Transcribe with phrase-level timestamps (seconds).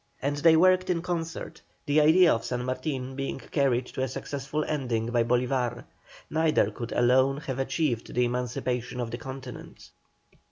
[0.19, 4.63] And they worked in concert, the idea of San Martin being carried to a successful
[4.65, 5.85] ending by Bolívar.
[6.27, 9.91] Neither could alone have achieved the emancipation of the Continent.